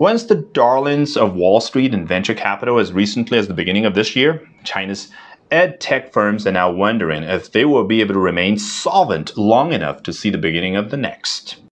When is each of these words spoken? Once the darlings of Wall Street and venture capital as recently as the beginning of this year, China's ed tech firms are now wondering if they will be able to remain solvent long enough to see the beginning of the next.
Once 0.00 0.22
the 0.22 0.34
darlings 0.34 1.14
of 1.14 1.34
Wall 1.34 1.60
Street 1.60 1.92
and 1.92 2.08
venture 2.08 2.32
capital 2.32 2.78
as 2.78 2.90
recently 2.90 3.36
as 3.36 3.48
the 3.48 3.52
beginning 3.52 3.84
of 3.84 3.94
this 3.94 4.16
year, 4.16 4.48
China's 4.64 5.12
ed 5.50 5.78
tech 5.78 6.10
firms 6.10 6.46
are 6.46 6.52
now 6.52 6.70
wondering 6.70 7.22
if 7.22 7.52
they 7.52 7.66
will 7.66 7.84
be 7.84 8.00
able 8.00 8.14
to 8.14 8.18
remain 8.18 8.56
solvent 8.56 9.36
long 9.36 9.74
enough 9.74 10.02
to 10.02 10.14
see 10.14 10.30
the 10.30 10.38
beginning 10.38 10.74
of 10.74 10.90
the 10.90 10.96
next. 10.96 11.60